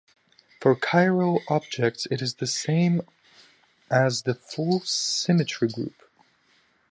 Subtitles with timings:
[0.59, 3.01] For chiral objects it is the same
[3.91, 6.01] as the full symmetry group.